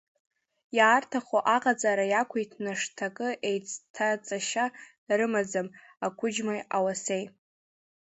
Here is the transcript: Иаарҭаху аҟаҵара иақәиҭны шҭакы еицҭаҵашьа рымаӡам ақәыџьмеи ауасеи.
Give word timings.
Иаарҭаху 0.77 1.39
аҟаҵара 1.55 2.05
иақәиҭны 2.07 2.71
шҭакы 2.79 3.29
еицҭаҵашьа 3.49 4.65
рымаӡам 5.17 5.67
ақәыџьмеи 6.05 6.61
ауасеи. 6.77 7.23